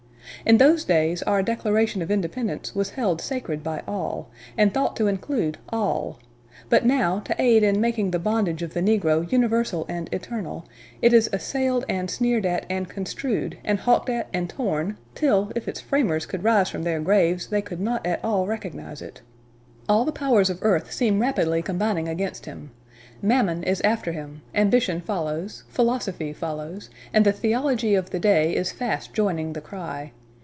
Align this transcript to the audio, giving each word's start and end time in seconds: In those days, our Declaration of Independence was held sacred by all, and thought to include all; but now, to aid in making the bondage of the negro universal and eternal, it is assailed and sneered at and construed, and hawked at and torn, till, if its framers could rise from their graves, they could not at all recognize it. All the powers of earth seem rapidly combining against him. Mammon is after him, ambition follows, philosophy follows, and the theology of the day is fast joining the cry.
In 0.43 0.57
those 0.57 0.83
days, 0.83 1.21
our 1.23 1.43
Declaration 1.43 2.01
of 2.01 2.09
Independence 2.09 2.73
was 2.73 2.91
held 2.91 3.21
sacred 3.21 3.63
by 3.63 3.83
all, 3.87 4.31
and 4.57 4.73
thought 4.73 4.95
to 4.95 5.05
include 5.05 5.59
all; 5.69 6.17
but 6.67 6.83
now, 6.83 7.19
to 7.25 7.35
aid 7.39 7.61
in 7.61 7.79
making 7.79 8.09
the 8.09 8.17
bondage 8.17 8.63
of 8.63 8.73
the 8.73 8.79
negro 8.81 9.31
universal 9.31 9.85
and 9.87 10.09
eternal, 10.11 10.65
it 10.99 11.13
is 11.13 11.29
assailed 11.31 11.85
and 11.87 12.09
sneered 12.09 12.43
at 12.47 12.65
and 12.71 12.89
construed, 12.89 13.59
and 13.63 13.81
hawked 13.81 14.09
at 14.09 14.29
and 14.33 14.49
torn, 14.49 14.97
till, 15.13 15.51
if 15.55 15.67
its 15.67 15.79
framers 15.79 16.25
could 16.25 16.43
rise 16.43 16.69
from 16.71 16.81
their 16.81 16.99
graves, 16.99 17.47
they 17.47 17.61
could 17.61 17.79
not 17.79 18.03
at 18.03 18.19
all 18.25 18.47
recognize 18.47 18.99
it. 18.99 19.21
All 19.87 20.05
the 20.05 20.11
powers 20.11 20.49
of 20.49 20.57
earth 20.63 20.91
seem 20.91 21.21
rapidly 21.21 21.61
combining 21.61 22.07
against 22.09 22.47
him. 22.47 22.71
Mammon 23.21 23.61
is 23.61 23.79
after 23.81 24.11
him, 24.11 24.41
ambition 24.55 25.01
follows, 25.01 25.65
philosophy 25.69 26.33
follows, 26.33 26.89
and 27.13 27.27
the 27.27 27.31
theology 27.31 27.93
of 27.93 28.09
the 28.09 28.19
day 28.19 28.55
is 28.55 28.71
fast 28.71 29.13
joining 29.13 29.53
the 29.53 29.61
cry. 29.61 30.13